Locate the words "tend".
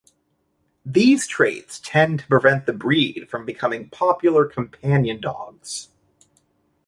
1.79-2.21